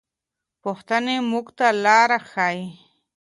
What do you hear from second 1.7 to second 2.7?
لاره ښيي.